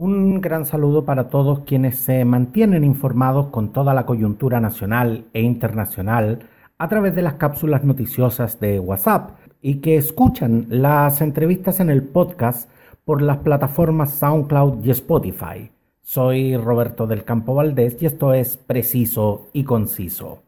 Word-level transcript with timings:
Un 0.00 0.40
gran 0.40 0.64
saludo 0.64 1.04
para 1.04 1.28
todos 1.28 1.64
quienes 1.64 1.98
se 1.98 2.24
mantienen 2.24 2.84
informados 2.84 3.48
con 3.48 3.72
toda 3.72 3.94
la 3.94 4.06
coyuntura 4.06 4.60
nacional 4.60 5.24
e 5.32 5.42
internacional 5.42 6.38
a 6.78 6.88
través 6.88 7.16
de 7.16 7.22
las 7.22 7.34
cápsulas 7.34 7.82
noticiosas 7.82 8.60
de 8.60 8.78
WhatsApp 8.78 9.30
y 9.60 9.80
que 9.80 9.96
escuchan 9.96 10.66
las 10.68 11.20
entrevistas 11.20 11.80
en 11.80 11.90
el 11.90 12.04
podcast 12.04 12.70
por 13.04 13.22
las 13.22 13.38
plataformas 13.38 14.12
SoundCloud 14.12 14.84
y 14.84 14.92
Spotify. 14.92 15.72
Soy 16.00 16.56
Roberto 16.56 17.08
del 17.08 17.24
Campo 17.24 17.56
Valdés 17.56 18.00
y 18.00 18.06
esto 18.06 18.34
es 18.34 18.56
Preciso 18.56 19.48
y 19.52 19.64
Conciso. 19.64 20.44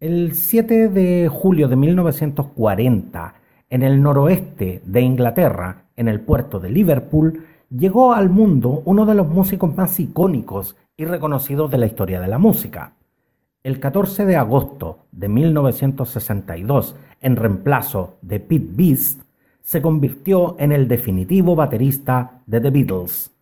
El 0.00 0.34
7 0.34 0.88
de 0.88 1.28
julio 1.28 1.68
de 1.68 1.76
1940, 1.76 3.34
en 3.70 3.84
el 3.84 4.02
noroeste 4.02 4.82
de 4.84 5.00
Inglaterra, 5.02 5.84
en 5.94 6.08
el 6.08 6.20
puerto 6.20 6.58
de 6.58 6.70
Liverpool, 6.70 7.44
llegó 7.76 8.14
al 8.14 8.30
mundo 8.30 8.82
uno 8.84 9.06
de 9.06 9.14
los 9.14 9.28
músicos 9.28 9.74
más 9.76 9.98
icónicos 10.00 10.76
y 10.96 11.04
reconocidos 11.04 11.70
de 11.70 11.78
la 11.78 11.86
historia 11.86 12.20
de 12.20 12.28
la 12.28 12.38
música. 12.38 12.92
El 13.62 13.80
14 13.80 14.24
de 14.24 14.36
agosto 14.36 15.06
de 15.12 15.28
1962, 15.28 16.96
en 17.20 17.36
reemplazo 17.36 18.16
de 18.22 18.40
Pete 18.40 18.68
Beast, 18.70 19.22
se 19.60 19.82
convirtió 19.82 20.56
en 20.58 20.72
el 20.72 20.86
definitivo 20.86 21.56
baterista 21.56 22.42
de 22.46 22.60
The 22.60 22.70
Beatles. 22.70 23.32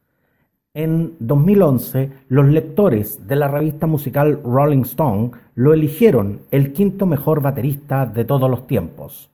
En 0.72 1.14
2011, 1.20 2.10
los 2.28 2.46
lectores 2.46 3.28
de 3.28 3.36
la 3.36 3.46
revista 3.46 3.86
musical 3.86 4.40
Rolling 4.42 4.82
Stone 4.82 5.32
lo 5.54 5.74
eligieron 5.74 6.40
el 6.50 6.72
quinto 6.72 7.06
mejor 7.06 7.42
baterista 7.42 8.06
de 8.06 8.24
todos 8.24 8.50
los 8.50 8.66
tiempos. 8.66 9.30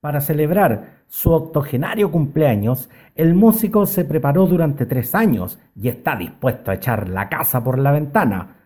Para 0.00 0.20
celebrar 0.20 1.03
su 1.14 1.30
octogenario 1.32 2.10
cumpleaños, 2.10 2.90
el 3.14 3.34
músico 3.34 3.86
se 3.86 4.04
preparó 4.04 4.48
durante 4.48 4.84
tres 4.84 5.14
años 5.14 5.60
y 5.80 5.86
está 5.86 6.16
dispuesto 6.16 6.72
a 6.72 6.74
echar 6.74 7.08
la 7.08 7.28
casa 7.28 7.62
por 7.62 7.78
la 7.78 7.92
ventana. 7.92 8.56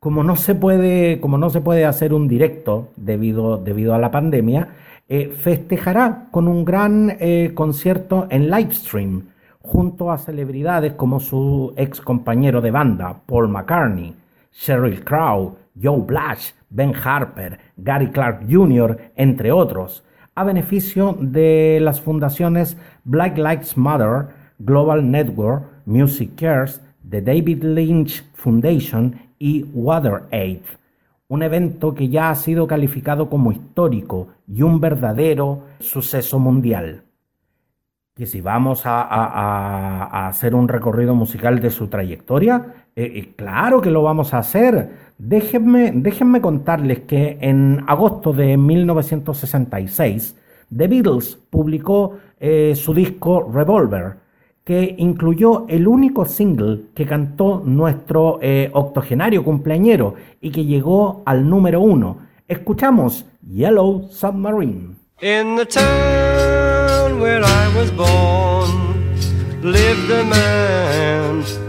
Como 0.00 0.22
no 0.22 0.36
se 0.36 0.54
puede, 0.54 1.18
como 1.18 1.38
no 1.38 1.48
se 1.48 1.62
puede 1.62 1.86
hacer 1.86 2.12
un 2.12 2.28
directo 2.28 2.90
debido, 2.96 3.56
debido 3.56 3.94
a 3.94 3.98
la 3.98 4.10
pandemia, 4.10 4.68
eh, 5.08 5.30
festejará 5.30 6.28
con 6.30 6.46
un 6.46 6.66
gran 6.66 7.16
eh, 7.20 7.52
concierto 7.54 8.26
en 8.28 8.50
livestream 8.50 9.30
junto 9.62 10.12
a 10.12 10.18
celebridades 10.18 10.92
como 10.92 11.20
su 11.20 11.72
ex 11.74 12.02
compañero 12.02 12.60
de 12.60 12.70
banda, 12.70 13.22
Paul 13.24 13.48
McCartney, 13.48 14.14
Sheryl 14.52 15.02
Crow, 15.02 15.56
Joe 15.82 16.02
Blash, 16.02 16.50
Ben 16.68 16.92
Harper, 16.94 17.58
Gary 17.78 18.10
Clark 18.10 18.42
Jr., 18.46 19.12
entre 19.16 19.50
otros 19.50 20.04
a 20.34 20.44
beneficio 20.44 21.16
de 21.20 21.78
las 21.80 22.00
fundaciones 22.00 22.76
Black 23.04 23.36
Lives 23.36 23.76
Matter, 23.76 24.28
Global 24.58 25.10
Network, 25.10 25.64
Music 25.86 26.30
Cares, 26.36 26.80
The 27.08 27.20
David 27.20 27.62
Lynch 27.62 28.24
Foundation 28.34 29.20
y 29.38 29.64
WaterAid, 29.72 30.62
un 31.28 31.42
evento 31.42 31.94
que 31.94 32.08
ya 32.08 32.30
ha 32.30 32.34
sido 32.34 32.66
calificado 32.66 33.28
como 33.28 33.52
histórico 33.52 34.28
y 34.46 34.62
un 34.62 34.80
verdadero 34.80 35.64
suceso 35.80 36.38
mundial. 36.38 37.02
Y 38.16 38.26
si 38.26 38.40
vamos 38.40 38.82
a, 38.84 40.28
hacer 40.28 40.54
un 40.54 40.68
recorrido 40.68 41.16
musical 41.16 41.60
de 41.60 41.70
su 41.70 41.88
trayectoria, 41.88 42.83
eh, 42.96 43.12
eh, 43.16 43.32
claro 43.36 43.80
que 43.80 43.90
lo 43.90 44.02
vamos 44.02 44.34
a 44.34 44.38
hacer. 44.38 45.04
Déjenme, 45.18 45.92
déjenme 45.94 46.40
contarles 46.40 47.00
que 47.00 47.38
en 47.40 47.82
agosto 47.86 48.32
de 48.32 48.56
1966, 48.56 50.36
The 50.76 50.88
Beatles 50.88 51.38
publicó 51.50 52.16
eh, 52.38 52.74
su 52.76 52.94
disco 52.94 53.50
Revolver, 53.52 54.16
que 54.64 54.94
incluyó 54.98 55.66
el 55.68 55.86
único 55.86 56.24
single 56.24 56.86
que 56.94 57.06
cantó 57.06 57.62
nuestro 57.64 58.40
octogenario 58.72 59.44
cumpleañero 59.44 60.14
y 60.40 60.50
que 60.50 60.64
llegó 60.64 61.22
al 61.26 61.48
número 61.48 61.82
uno. 61.82 62.18
Escuchamos 62.48 63.26
Yellow 63.42 64.08
Submarine. 64.10 64.96
In 65.20 65.56
the 65.56 65.66
town 65.66 67.20
where 67.20 67.42
I 67.44 67.76
was 67.76 67.90
born 67.92 68.84
man 70.28 71.63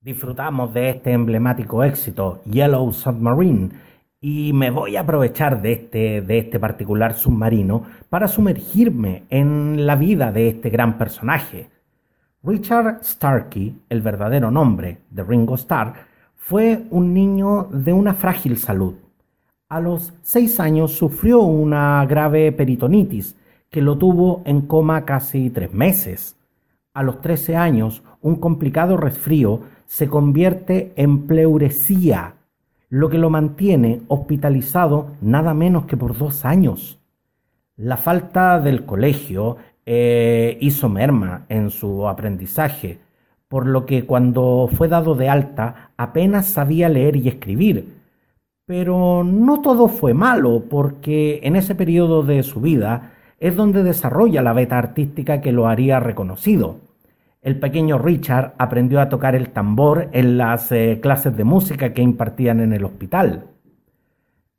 Disfrutamos 0.00 0.72
de 0.72 0.90
este 0.90 1.10
emblemático 1.10 1.82
éxito, 1.82 2.40
Yellow 2.44 2.92
Submarine, 2.92 3.70
y 4.20 4.52
me 4.52 4.70
voy 4.70 4.94
a 4.94 5.00
aprovechar 5.00 5.60
de 5.60 5.72
este, 5.72 6.20
de 6.20 6.38
este 6.38 6.60
particular 6.60 7.14
submarino 7.14 7.82
para 8.08 8.28
sumergirme 8.28 9.24
en 9.28 9.86
la 9.86 9.96
vida 9.96 10.30
de 10.30 10.50
este 10.50 10.70
gran 10.70 10.98
personaje. 10.98 11.68
Richard 12.44 13.02
Starkey, 13.02 13.76
el 13.88 14.00
verdadero 14.00 14.52
nombre 14.52 14.98
de 15.10 15.24
Ringo 15.24 15.56
Starr, 15.56 15.94
fue 16.36 16.84
un 16.90 17.12
niño 17.12 17.64
de 17.72 17.92
una 17.92 18.14
frágil 18.14 18.56
salud. 18.56 18.94
A 19.68 19.80
los 19.80 20.14
seis 20.22 20.60
años 20.60 20.92
sufrió 20.92 21.40
una 21.40 22.06
grave 22.06 22.52
peritonitis 22.52 23.36
que 23.68 23.82
lo 23.82 23.98
tuvo 23.98 24.42
en 24.44 24.60
coma 24.60 25.04
casi 25.04 25.50
tres 25.50 25.72
meses. 25.72 26.36
A 26.94 27.02
los 27.02 27.20
13 27.20 27.56
años, 27.56 28.02
un 28.22 28.36
complicado 28.36 28.96
resfrío 28.96 29.60
se 29.88 30.06
convierte 30.06 30.92
en 30.96 31.26
pleuresía, 31.26 32.34
lo 32.90 33.08
que 33.08 33.16
lo 33.16 33.30
mantiene 33.30 34.02
hospitalizado 34.08 35.12
nada 35.22 35.54
menos 35.54 35.86
que 35.86 35.96
por 35.96 36.16
dos 36.16 36.44
años. 36.44 36.98
La 37.74 37.96
falta 37.96 38.60
del 38.60 38.84
colegio 38.84 39.56
eh, 39.86 40.58
hizo 40.60 40.90
merma 40.90 41.46
en 41.48 41.70
su 41.70 42.06
aprendizaje, 42.06 42.98
por 43.48 43.66
lo 43.66 43.86
que 43.86 44.04
cuando 44.04 44.68
fue 44.70 44.88
dado 44.88 45.14
de 45.14 45.30
alta 45.30 45.92
apenas 45.96 46.46
sabía 46.46 46.90
leer 46.90 47.16
y 47.16 47.28
escribir. 47.28 47.88
Pero 48.66 49.24
no 49.24 49.62
todo 49.62 49.88
fue 49.88 50.12
malo, 50.12 50.64
porque 50.68 51.40
en 51.42 51.56
ese 51.56 51.74
periodo 51.74 52.22
de 52.22 52.42
su 52.42 52.60
vida 52.60 53.12
es 53.40 53.56
donde 53.56 53.82
desarrolla 53.82 54.42
la 54.42 54.52
beta 54.52 54.76
artística 54.76 55.40
que 55.40 55.52
lo 55.52 55.66
haría 55.66 55.98
reconocido. 55.98 56.87
El 57.48 57.58
pequeño 57.58 57.96
Richard 57.96 58.52
aprendió 58.58 59.00
a 59.00 59.08
tocar 59.08 59.34
el 59.34 59.48
tambor 59.48 60.10
en 60.12 60.36
las 60.36 60.70
eh, 60.70 60.98
clases 61.00 61.34
de 61.34 61.44
música 61.44 61.94
que 61.94 62.02
impartían 62.02 62.60
en 62.60 62.74
el 62.74 62.84
hospital. 62.84 63.46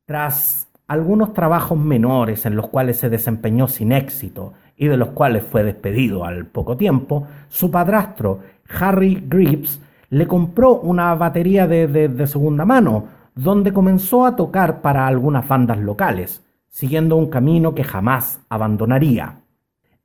Tras 0.08 0.68
algunos 0.88 1.36
trabajos 1.36 1.78
menores 1.78 2.48
en 2.48 2.56
los 2.56 2.68
cuales 2.70 2.98
se 2.98 3.12
desempeñó 3.12 3.68
sin 3.68 3.92
éxito 3.92 4.54
y 4.76 4.88
de 4.88 4.98
los 4.98 5.10
cuales 5.10 5.44
fue 5.44 5.64
despedido 5.64 6.26
al 6.26 6.48
poco 6.48 6.78
tiempo, 6.78 7.28
su 7.48 7.70
padrastro, 7.70 8.40
Harry 8.80 9.24
Grips, 9.24 9.80
le 10.10 10.26
compró 10.26 10.80
una 10.80 11.14
batería 11.14 11.68
de 11.68 12.26
segunda 12.26 12.66
mano, 12.66 13.06
donde 13.36 13.72
comenzó 13.72 14.26
a 14.26 14.36
tocar 14.36 14.82
para 14.82 15.06
algunas 15.06 15.48
bandas 15.48 15.78
locales, 15.78 16.44
siguiendo 16.70 17.18
un 17.18 17.30
camino 17.30 17.76
que 17.76 17.84
jamás 17.84 18.42
abandonaría. 18.50 19.44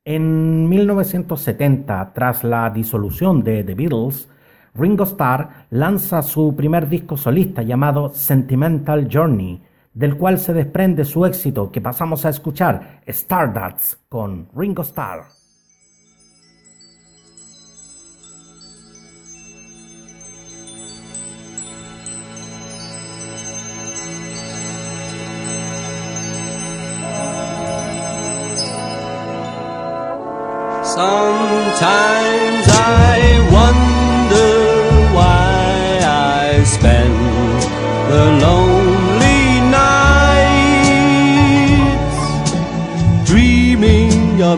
En 0.07 0.69
1970, 0.69 2.13
tras 2.13 2.45
la 2.45 2.69
disolución 2.69 3.43
de 3.43 3.65
The 3.65 3.75
Beatles, 3.75 4.29
Ringo 4.75 5.05
Starr 5.05 5.67
lanza 5.71 6.21
su 6.21 6.55
primer 6.55 6.91
disco 6.91 7.17
solista 7.17 7.63
llamado 7.63 8.11
Sentimental 8.11 9.09
Journey, 9.11 9.63
del 9.95 10.19
cual 10.19 10.39
se 10.39 10.53
desprende 10.53 11.07
su 11.07 11.25
éxito 11.25 11.73
que 11.73 11.81
pasamos 11.81 12.27
a 12.27 12.29
escuchar, 12.29 13.01
Stardust, 13.07 13.95
con 14.11 14.51
Ringo 14.55 14.83
Starr. 14.83 15.23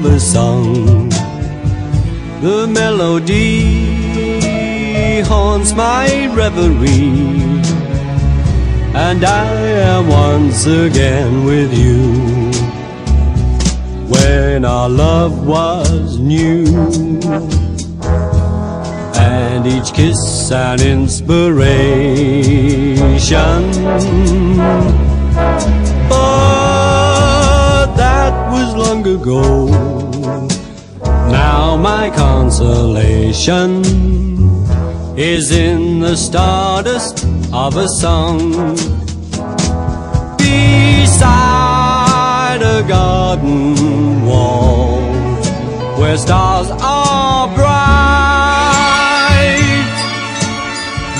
Dreaming 0.06 0.18
song. 0.18 1.08
The 2.40 2.66
melody 2.68 3.62
haunts 5.22 5.72
my 5.74 6.26
reverie, 6.34 7.60
and 8.94 9.24
I 9.24 9.46
am 9.92 10.08
once 10.08 10.66
again 10.66 11.44
with 11.44 11.72
you 11.76 12.52
when 14.08 14.64
our 14.64 14.88
love 14.88 15.46
was 15.46 16.18
new. 16.18 16.64
And 19.18 19.66
each 19.66 19.92
kiss 19.92 20.52
an 20.52 20.80
inspiration. 20.80 22.14
But 26.08 27.86
that 27.96 28.52
was 28.52 28.74
long 28.76 29.06
ago. 29.06 29.85
My 31.78 32.10
consolation 32.10 33.84
is 35.16 35.52
in 35.52 36.00
the 36.00 36.16
stardust 36.16 37.24
of 37.52 37.76
a 37.76 37.86
song. 37.86 38.50
Beside 40.38 41.42
a 42.62 42.82
garden 42.88 44.24
wall 44.24 45.00
where 45.98 46.16
stars 46.16 46.70
are 46.82 47.46
bright. 47.54 47.76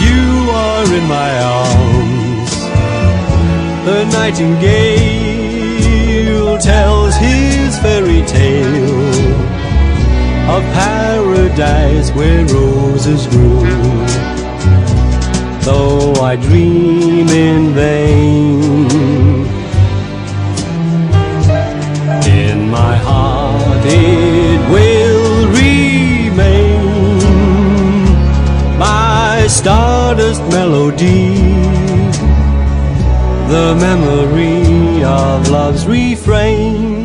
You 0.00 0.50
are 0.50 0.86
in 0.98 1.06
my 1.06 1.38
arms. 1.60 2.52
The 3.84 4.04
nightingale 4.18 4.66
tells 6.58 7.14
his 7.16 7.78
fairy 7.78 8.22
tale 8.26 9.45
of 10.48 10.62
paradise 10.72 12.10
where 12.12 12.46
roses 12.46 13.26
grew. 13.26 13.60
Though 15.62 16.14
I 16.22 16.37
dream 16.37 17.28
in 17.28 17.75
vain, 17.75 18.87
in 22.25 22.70
my 22.70 22.96
heart 22.96 23.82
it 23.84 24.60
will 24.70 25.48
remain 25.48 26.78
my 28.78 29.46
stardust 29.49 30.42
melody, 30.42 31.34
the 33.49 33.75
memory 33.87 35.02
of 35.02 35.49
love's 35.49 35.87
refrain. 35.87 36.95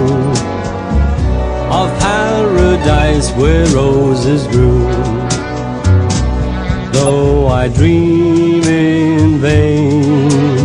of 1.74 1.90
paradise 2.00 3.32
where 3.32 3.66
roses 3.74 4.46
grew. 4.46 4.88
Though 6.92 7.48
I 7.48 7.68
dream 7.70 8.64
in 8.64 9.40
vain, 9.40 10.61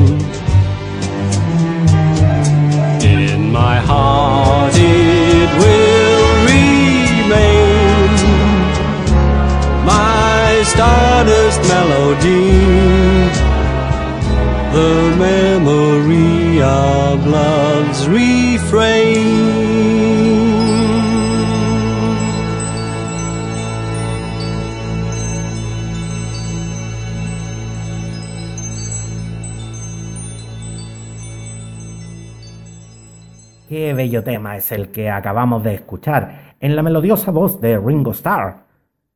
Qué 33.68 33.94
bello 33.94 34.23
tema 34.23 34.56
es 34.56 34.70
el 34.70 34.90
que 34.90 35.11
acabamos 35.11 35.64
de 35.64 35.75
escuchar 35.75 36.54
en 36.61 36.76
la 36.76 36.85
melodiosa 36.85 37.32
voz 37.32 37.61
de 37.61 37.76
Ringo 37.76 38.12
Starr. 38.12 38.58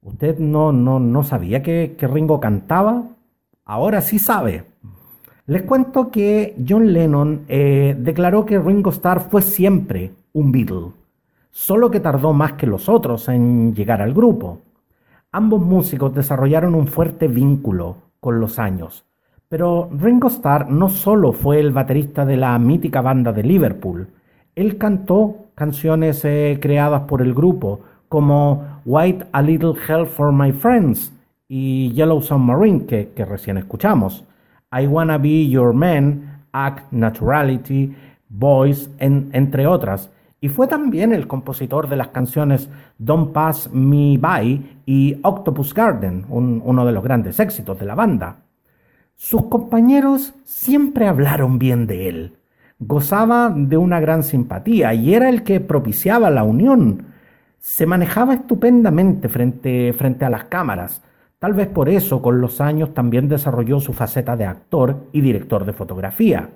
¿Usted 0.03 0.41
no, 0.41 0.73
no, 0.73 0.99
no 0.99 1.23
sabía 1.23 1.63
que, 1.63 1.95
que 1.97 2.09
Ringo 2.09 2.41
cantaba? 2.41 3.05
Ahora 3.65 4.01
sí 4.01 4.19
sabe. 4.19 4.65
Les 5.47 5.63
cuento 5.63 6.11
que 6.11 6.57
John 6.69 6.93
Lennon 6.93 7.43
eh, 7.47 7.95
declaró 7.97 8.45
que 8.45 8.59
Ringo 8.59 8.91
Starr 8.91 9.21
fue 9.31 9.41
siempre 9.43 10.11
un 10.33 10.51
Beatle, 10.51 10.95
solo 11.53 11.89
que 11.89 12.01
tardó 12.01 12.33
más 12.33 12.55
que 12.55 12.67
los 12.67 12.89
otros 12.89 13.29
en 13.29 13.73
llegar 13.73 14.03
al 14.03 14.13
grupo. 14.13 14.63
Ambos 15.31 15.61
músicos 15.61 16.13
desarrollaron 16.13 16.75
un 16.75 16.89
fuerte 16.89 17.29
vínculo 17.29 17.99
con 18.19 18.41
los 18.41 18.59
años, 18.59 19.05
pero 19.49 19.89
Ringo 19.97 20.27
Starr 20.27 20.69
no 20.69 20.89
solo 20.89 21.33
fue 21.33 21.61
el 21.61 21.71
baterista 21.71 22.25
de 22.25 22.37
la 22.37 22.59
mítica 22.59 23.01
banda 23.01 23.33
de 23.33 23.45
Liverpool, 23.45 24.09
él 24.55 24.79
cantó 24.79 25.47
canciones 25.55 26.25
eh, 26.25 26.59
creadas 26.61 27.03
por 27.03 27.23
el 27.23 27.35
grupo, 27.35 27.81
como 28.09 28.81
White 28.85 29.27
a 29.33 29.43
Little 29.43 29.75
Hell 29.87 30.07
for 30.07 30.33
My 30.33 30.53
Friends 30.53 31.13
y 31.49 31.93
Yellow 31.93 32.21
Submarine, 32.21 32.87
que, 32.87 33.11
que 33.15 33.25
recién 33.25 33.57
escuchamos, 33.57 34.25
I 34.73 34.87
Wanna 34.87 35.19
Be 35.19 35.49
Your 35.49 35.73
Man, 35.73 36.45
Act 36.53 36.93
Naturality, 36.93 37.95
Boys, 38.29 38.91
entre 38.99 39.67
otras. 39.67 40.11
Y 40.41 40.49
fue 40.49 40.67
también 40.67 41.13
el 41.13 41.27
compositor 41.27 41.89
de 41.89 41.97
las 41.97 42.09
canciones 42.09 42.71
Don't 42.99 43.33
Pass 43.33 43.71
Me 43.73 44.17
By 44.19 44.81
y 44.87 45.19
Octopus 45.23 45.75
Garden, 45.75 46.25
uno 46.29 46.87
de 46.87 46.93
los 46.93 47.05
grandes 47.05 47.39
éxitos 47.41 47.79
de 47.79 47.87
la 47.87 47.95
banda. 47.95 48.37
Sus 49.17 49.47
compañeros 49.47 50.33
siempre 50.45 51.07
hablaron 51.07 51.59
bien 51.59 51.87
de 51.87 52.09
él. 52.09 52.40
Gozaba 52.83 53.53
de 53.55 53.77
una 53.77 54.01
gran 54.01 54.23
simpatía 54.23 54.95
y 54.95 55.15
era 55.15 55.29
el 55.29 55.43
que 55.43 55.61
propiciaba 55.61 56.31
la 56.31 56.45
unión. 56.45 57.05
Se 57.59 57.85
manejaba 57.85 58.33
estupendamente 58.33 59.29
frente, 59.29 59.93
frente 59.93 60.25
a 60.25 60.31
las 60.31 60.45
cámaras. 60.45 61.03
Tal 61.39 61.53
vez 61.53 61.69
por 61.69 61.91
eso 61.91 62.23
con 62.23 62.41
los 62.41 62.59
años 62.63 62.95
también 62.95 63.29
desarrolló 63.29 63.81
su 63.81 63.93
faceta 63.93 64.35
de 64.35 64.47
actor 64.47 65.09
y 65.13 65.21
director 65.21 65.67
de 65.67 65.75
fotografía. 65.75 66.49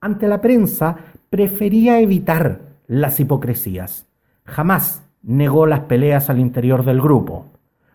Ante 0.00 0.28
la 0.28 0.40
prensa 0.40 0.96
prefería 1.30 1.98
evitar 1.98 2.60
las 2.86 3.18
hipocresías. 3.18 4.06
Jamás 4.44 5.02
negó 5.22 5.66
las 5.66 5.80
peleas 5.80 6.30
al 6.30 6.38
interior 6.38 6.84
del 6.84 7.00
grupo. 7.00 7.46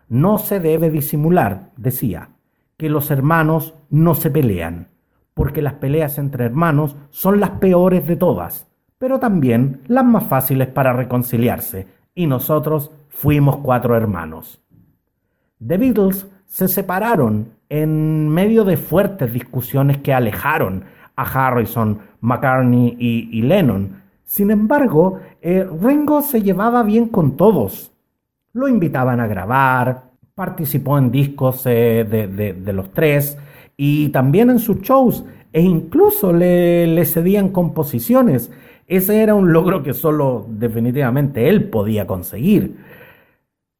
No 0.09 0.39
se 0.39 0.59
debe 0.59 0.89
disimular, 0.89 1.71
decía, 1.77 2.29
que 2.77 2.89
los 2.89 3.11
hermanos 3.11 3.75
no 3.89 4.13
se 4.13 4.29
pelean, 4.29 4.89
porque 5.35 5.61
las 5.61 5.73
peleas 5.73 6.17
entre 6.17 6.45
hermanos 6.45 6.95
son 7.11 7.39
las 7.39 7.51
peores 7.51 8.07
de 8.07 8.15
todas, 8.15 8.67
pero 8.97 9.19
también 9.19 9.81
las 9.85 10.03
más 10.03 10.23
fáciles 10.23 10.69
para 10.69 10.93
reconciliarse, 10.93 11.87
y 12.15 12.25
nosotros 12.25 12.89
fuimos 13.09 13.57
cuatro 13.57 13.95
hermanos. 13.95 14.63
The 15.65 15.77
Beatles 15.77 16.27
se 16.47 16.67
separaron 16.67 17.51
en 17.69 18.29
medio 18.29 18.63
de 18.63 18.77
fuertes 18.77 19.31
discusiones 19.31 19.97
que 19.99 20.13
alejaron 20.13 20.85
a 21.15 21.23
Harrison, 21.23 21.99
McCartney 22.21 22.95
y, 22.97 23.41
Lennon, 23.41 24.01
sin 24.23 24.51
embargo, 24.51 25.19
eh, 25.41 25.67
Ringo 25.81 26.21
se 26.21 26.41
llevaba 26.41 26.83
bien 26.83 27.09
con 27.09 27.37
todos. 27.37 27.91
Lo 28.53 28.67
invitaban 28.67 29.19
a 29.19 29.27
grabar, 29.27 30.05
participó 30.33 30.97
en 30.97 31.11
discos 31.11 31.63
eh, 31.65 32.03
de, 32.03 32.73
los 32.73 32.91
tres 32.91 33.37
y 33.77 34.09
también 34.09 34.49
en 34.49 34.59
sus 34.59 34.81
shows 34.81 35.23
e 35.51 35.61
incluso 35.61 36.33
le, 36.33 36.87
le 36.87 37.05
cedían 37.05 37.49
composiciones. 37.49 38.51
Ese 38.87 39.21
era 39.21 39.35
un 39.35 39.51
logro 39.51 39.83
que 39.83 39.93
solo 39.93 40.45
definitivamente 40.49 41.49
él 41.49 41.69
podía 41.69 42.05
conseguir. 42.05 42.77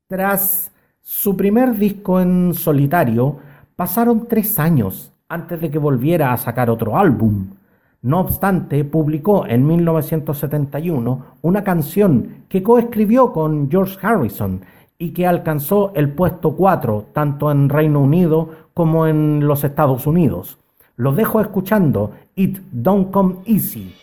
Tras 0.08 0.72
su 1.02 1.36
primer 1.36 1.78
disco 1.78 2.20
en 2.20 2.54
solitario, 2.54 3.38
pasaron 3.76 4.28
tres 4.28 4.58
años 4.60 5.14
antes 5.28 5.62
de 5.62 5.70
que 5.70 5.78
volviera 5.78 6.34
a 6.34 6.38
sacar 6.38 6.70
otro 6.70 6.98
álbum. 6.98 7.52
No 8.02 8.20
obstante, 8.20 8.84
publicó 8.86 9.48
en 9.48 9.66
1971 9.66 11.26
una 11.42 11.64
canción 11.64 12.46
que 12.48 12.62
coescribió 12.62 13.34
con 13.34 13.70
George 13.70 13.98
Harrison 14.02 14.62
y 14.98 15.12
que 15.12 15.28
alcanzó 15.28 15.92
el 15.96 16.12
puesto 16.14 16.56
4 16.56 17.08
tanto 17.14 17.52
en 17.52 17.70
Reino 17.70 18.00
Unido 18.02 18.50
como 18.74 19.08
en 19.08 19.46
los 19.46 19.64
Estados 19.64 20.08
Unidos. 20.08 20.58
Los 20.96 21.16
dejo 21.16 21.42
escuchando 21.42 22.12
It 22.36 22.60
Don't 22.72 23.12
Come 23.12 23.36
Easy. 23.46 23.94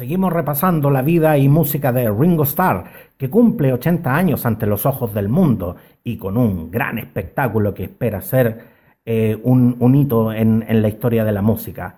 Seguimos 0.00 0.32
repasando 0.32 0.90
la 0.90 1.02
vida 1.02 1.36
y 1.36 1.46
música 1.46 1.92
de 1.92 2.10
Ringo 2.10 2.44
Starr, 2.44 2.84
que 3.18 3.28
cumple 3.28 3.74
80 3.74 4.16
años 4.16 4.46
ante 4.46 4.64
los 4.64 4.86
ojos 4.86 5.12
del 5.12 5.28
mundo 5.28 5.76
y 6.02 6.16
con 6.16 6.38
un 6.38 6.70
gran 6.70 6.96
espectáculo 6.96 7.74
que 7.74 7.84
espera 7.84 8.22
ser 8.22 8.64
eh, 9.04 9.38
un, 9.42 9.94
hito 9.94 10.32
en, 10.32 10.64
en 10.66 10.80
la 10.80 10.88
historia 10.88 11.22
de 11.22 11.32
la 11.32 11.42
música. 11.42 11.96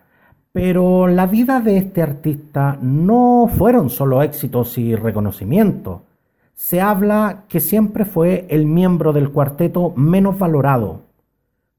Pero 0.51 1.07
la 1.07 1.27
vida 1.27 1.61
de 1.61 1.77
este 1.77 2.03
artista 2.03 2.77
no 2.83 3.49
fueron 3.57 3.89
solo 3.89 4.21
éxitos 4.25 4.79
y 4.79 4.97
reconocimiento. 4.97 6.03
Se 6.55 6.81
habla 6.81 7.45
que 7.49 7.61
siempre 7.61 8.05
fue 8.05 8.47
el 8.49 8.67
miembro 8.67 9.13
del 9.13 9.31
cuarteto 9.31 9.93
menos 9.95 10.41
valorado. 10.41 11.03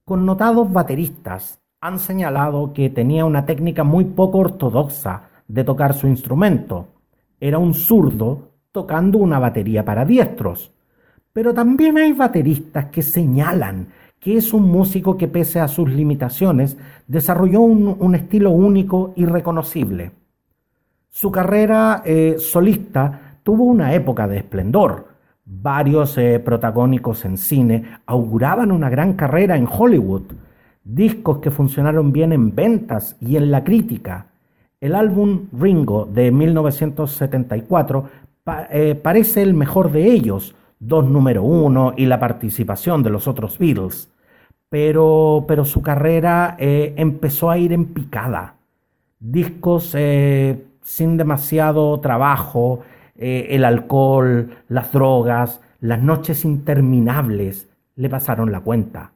Connotados 0.06 0.72
bateristas 0.72 1.60
han 1.82 2.00
señalado 2.00 2.72
que 2.72 2.89
tenía 2.89 3.25
una 3.25 3.46
técnica 3.46 3.84
muy 3.84 4.06
poco 4.06 4.38
ortodoxa 4.38 5.33
de 5.48 5.64
tocar 5.64 5.94
su 5.94 6.08
instrumento. 6.08 6.88
Era 7.40 7.58
un 7.58 7.74
zurdo 7.74 8.52
tocando 8.72 9.18
una 9.20 9.40
batería 9.40 9.86
para 9.86 10.06
diestros. 10.06 10.72
Pero 11.32 11.54
también 11.54 11.98
hay 11.98 12.14
bateristas 12.14 12.86
que 12.86 13.02
señalan 13.02 13.88
que 14.24 14.38
es 14.38 14.54
un 14.54 14.64
músico 14.64 15.18
que 15.18 15.28
pese 15.28 15.60
a 15.60 15.68
sus 15.68 15.90
limitaciones 15.92 16.78
desarrolló 17.08 17.60
un, 17.60 18.16
estilo 18.16 18.52
único 18.52 19.12
y 19.18 19.26
reconocible. 19.26 20.12
Su 21.10 21.30
carrera 21.30 22.02
eh, 22.06 22.38
solista 22.40 23.38
tuvo 23.44 23.66
una 23.66 23.94
época 23.94 24.28
de 24.28 24.38
esplendor. 24.38 25.10
Varios 25.44 26.18
eh, 26.18 26.40
protagónicos 26.40 27.26
en 27.26 27.38
cine 27.38 27.84
auguraban 28.06 28.72
una 28.72 28.90
gran 28.90 29.14
carrera 29.14 29.58
en 29.58 29.68
Hollywood, 29.70 30.24
discos 30.86 31.40
que 31.40 31.52
funcionaron 31.52 32.14
bien 32.14 32.32
en 32.32 32.56
ventas 32.56 33.18
y 33.20 33.36
en 33.36 33.52
la 33.52 33.66
crítica, 33.66 34.28
el 34.84 34.96
álbum 34.96 35.48
Ringo 35.58 36.06
de 36.12 36.30
1974 36.30 38.10
eh, 38.70 39.00
parece 39.02 39.42
el 39.42 39.54
mejor 39.54 39.94
de 39.94 40.12
ellos, 40.12 40.56
dos 40.78 41.10
número 41.10 41.42
uno 41.42 41.94
y 41.96 42.06
la 42.06 42.20
participación 42.20 43.02
de 43.02 43.10
los 43.10 43.30
otros 43.30 43.58
Beatles. 43.58 44.12
Pero, 44.68 45.46
pero 45.48 45.63
su 45.63 45.82
carrera 45.82 46.58
eh, 46.60 46.96
empezó 46.98 47.50
a 47.50 47.58
ir 47.58 47.72
en 47.72 47.94
picada. 47.94 48.56
Discos 49.22 49.96
eh, 49.98 50.66
sin 50.82 51.16
demasiado 51.16 52.02
trabajo, 52.02 52.82
el 53.16 53.63
alcohol, 53.63 54.50
las 54.68 54.92
drogas, 54.92 55.62
las 55.80 56.02
noches 56.02 56.44
interminables 56.44 57.70
le 57.96 58.10
pasaron 58.10 58.52
la 58.52 58.60
cuenta. 58.60 59.13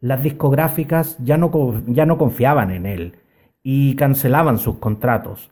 Las 0.00 0.24
discográficas 0.24 1.16
ya 1.22 1.36
no, 1.36 1.52
ya 1.86 2.04
no 2.04 2.18
confiaban 2.18 2.72
en 2.72 2.86
él 2.86 3.14
y 3.70 3.96
cancelaban 3.96 4.56
sus 4.56 4.78
contratos. 4.78 5.50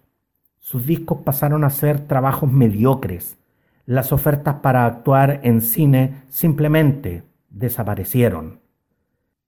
Sus 0.59 0.87
discos 0.87 1.19
pasaron 1.23 1.65
a 1.65 1.69
ser 1.69 2.01
trabajos 2.07 2.51
mediocres. 2.51 3.37
Las 3.85 4.11
ofertas 4.11 4.55
para 4.63 4.87
actuar 4.87 5.41
en 5.43 5.61
cine 5.61 6.23
simplemente 6.31 7.25
desaparecieron. 7.51 8.61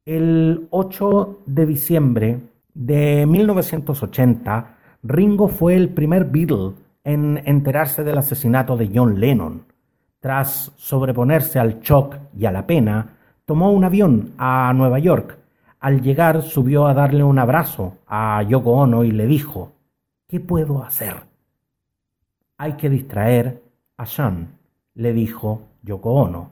El 0.05 0.69
8 0.69 1.39
de 1.47 1.65
diciembre 1.65 2.41
de 2.75 3.25
1980, 3.25 4.77
Ringo 5.03 5.49
fue 5.49 5.75
el 5.75 5.89
primer 5.89 6.27
Beatle 6.27 6.75
en 7.05 7.41
enterarse 7.47 8.05
del 8.05 8.19
asesinato 8.19 8.77
de 8.77 8.91
John 8.95 9.19
Lennon. 9.19 9.63
Tras 10.21 10.73
sobreponerse 10.77 11.59
al 11.59 11.81
shock 11.81 12.17
y 12.37 12.45
a 12.45 12.53
la 12.53 12.67
pena, 12.67 13.17
tomó 13.47 13.73
un 13.73 13.85
avión 13.85 14.35
a 14.37 14.71
Nueva 14.75 14.99
York 14.99 15.38
al 15.81 16.03
llegar 16.03 16.43
subió 16.43 16.87
a 16.87 16.95
darle 16.95 17.23
un 17.23 17.39
abrazo 17.39 17.99
a 18.07 18.43
Yoko 18.43 18.73
Ono 18.73 19.05
y 19.05 19.13
le 19.13 19.27
dijo, 19.27 19.73
¿qué 20.27 20.41
puedo 20.41 20.83
hacer? 20.83 21.23
Hay 22.57 22.73
que 22.75 22.91
distraer 22.91 23.63
a 23.97 24.07
Sean, 24.07 24.59
le 24.95 25.13
dijo 25.13 25.63
Yoko 25.83 26.13
Ono. 26.13 26.51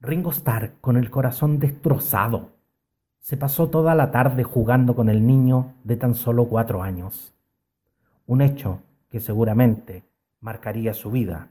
Ringo 0.00 0.30
Starr, 0.30 0.74
con 0.80 0.96
el 0.96 1.10
corazón 1.10 1.58
destrozado, 1.58 2.50
se 3.18 3.36
pasó 3.36 3.68
toda 3.68 3.94
la 3.94 4.10
tarde 4.10 4.44
jugando 4.44 4.94
con 4.94 5.08
el 5.08 5.26
niño 5.26 5.74
de 5.82 5.96
tan 5.96 6.14
solo 6.14 6.46
cuatro 6.46 6.82
años. 6.82 7.34
Un 8.26 8.40
hecho 8.40 8.80
que 9.10 9.20
seguramente 9.20 10.04
marcaría 10.40 10.94
su 10.94 11.10
vida. 11.10 11.48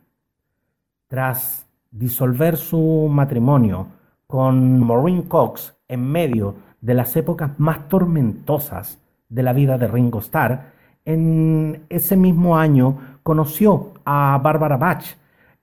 Tras 1.07 1.67
disolver 1.91 2.57
su 2.57 3.09
matrimonio 3.11 3.87
con 4.25 4.79
Maureen 4.79 5.23
Cox 5.23 5.75
en 5.87 6.09
medio 6.09 6.55
de 6.87 6.93
las 6.93 7.17
épocas 7.17 7.51
más 7.59 7.89
tormentosas 7.89 8.97
de 9.27 9.43
la 9.43 9.51
vida 9.51 9.77
de 9.77 9.89
Ringo 9.89 10.19
Starr, 10.19 10.71
en 11.03 11.81
ese 11.89 12.15
mismo 12.15 12.57
año 12.57 12.97
conoció 13.23 13.91
a 14.05 14.39
Barbara 14.41 14.77
Bach, 14.77 15.03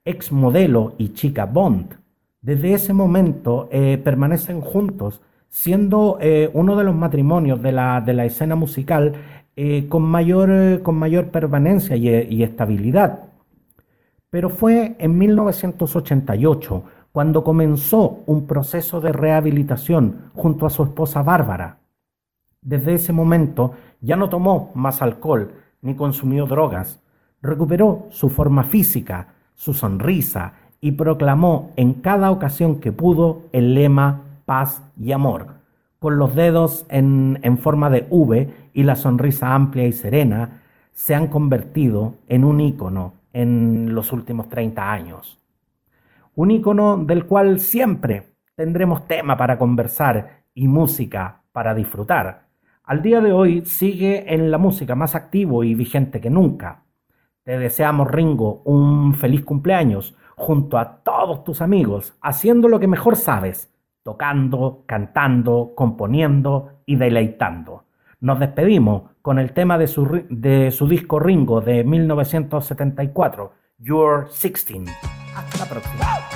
ex 0.05 0.31
modelo 0.31 0.93
y 0.99 1.15
chica 1.15 1.47
Bond. 1.47 1.95
Desde 2.43 2.75
ese 2.75 2.93
momento 2.93 3.71
eh, 3.73 3.99
permanecen 4.05 4.61
juntos, 4.61 5.23
siendo 5.49 6.19
eh, 6.21 6.51
uno 6.53 6.77
de 6.77 6.85
los 6.85 6.95
matrimonios 6.95 7.63
de 7.63 7.73
la, 7.73 8.03
de 8.03 8.13
la 8.13 8.27
escena 8.27 8.55
musical 8.55 9.15
eh, 9.57 9.87
con, 9.89 10.03
mayor, 10.03 10.83
con 10.83 10.97
mayor 10.97 11.29
permanencia 11.29 11.97
y, 11.97 12.07
y 12.07 12.43
estabilidad. 12.43 13.21
Pero 14.29 14.51
fue 14.51 14.95
en 14.99 15.17
1988 15.17 16.85
cuando 17.15 17.45
comenzó 17.45 18.25
un 18.27 18.49
proceso 18.49 19.01
de 19.01 19.13
rehabilitación 19.13 20.33
junto 20.35 20.67
a 20.67 20.71
su 20.71 20.83
esposa 20.83 21.23
Bárbara. 21.23 21.79
Desde 22.61 22.95
ese 22.95 23.13
momento 23.13 23.75
ya 24.01 24.17
no 24.17 24.29
tomó 24.29 24.73
más 24.75 25.01
alcohol 25.01 25.53
ni 25.81 25.95
consumió 25.95 26.47
drogas, 26.47 27.01
recuperó 27.41 28.09
su 28.11 28.31
forma 28.31 28.65
física, 28.65 29.29
su 29.55 29.75
sonrisa 29.75 30.55
y 30.81 30.91
proclamó 30.91 31.71
en 31.77 31.93
cada 31.95 32.33
ocasión 32.33 32.81
que 32.81 32.91
pudo 32.91 33.43
el 33.53 33.77
lema 33.77 34.23
paz 34.45 34.83
y 35.01 35.13
amor, 35.13 35.61
con 36.01 36.19
los 36.19 36.35
dedos 36.35 36.85
en, 36.89 37.39
en 37.45 37.59
forma 37.59 37.91
de 37.91 38.09
V 38.11 38.53
y 38.73 38.83
la 38.83 38.97
sonrisa 38.97 39.55
amplia 39.55 39.87
y 39.87 39.93
serena, 39.93 40.63
se 40.91 41.15
han 41.15 41.29
convertido 41.29 42.15
en 42.27 42.45
un 42.45 42.61
ícono 42.61 43.13
en 43.33 43.95
los 43.95 44.13
últimos 44.13 44.49
30 44.49 44.91
años 44.91 45.44
un 46.37 46.51
icono 46.51 46.97
del 46.97 47.27
cual 47.27 47.61
siempre 47.61 48.35
tendremos 48.55 49.07
tema 49.07 49.37
para 49.37 49.59
conversar 49.59 50.45
y 50.55 50.69
música 50.69 51.43
para 51.53 51.75
disfrutar. 51.75 52.49
Al 52.85 53.03
día 53.03 53.21
de 53.21 53.33
hoy 53.33 53.65
sigue 53.65 54.35
en 54.35 54.51
la 54.51 54.59
música 54.59 54.95
más 54.95 55.15
activo 55.15 55.65
y 55.65 55.75
vigente 55.75 56.21
que 56.21 56.31
nunca. 56.31 56.83
Te 57.45 57.59
deseamos, 57.59 58.11
Ringo, 58.11 58.63
un 58.65 59.15
feliz 59.15 59.45
cumpleaños 59.45 60.17
junto 60.37 60.79
a 60.79 61.03
todos 61.03 61.45
tus 61.45 61.63
amigos, 61.63 62.17
haciendo 62.21 62.69
lo 62.69 62.81
que 62.81 62.89
mejor 62.89 63.17
sabes, 63.17 63.73
tocando, 64.03 64.83
cantando, 64.87 65.73
componiendo 65.75 66.81
y 66.87 66.97
deleitando. 66.97 67.85
Nos 68.21 68.41
despedimos 68.41 69.11
con 69.23 69.39
el 69.39 69.53
tema 69.53 69.79
de 69.79 69.87
su, 69.87 70.25
de 70.29 70.71
su 70.71 70.89
disco 70.89 71.21
Ringo 71.21 71.61
de 71.61 71.85
1974, 71.85 73.53
You're 73.79 74.29
16. 74.31 74.87
Hasta 75.35 75.59
la 75.59 75.69
próxima. 75.69 76.34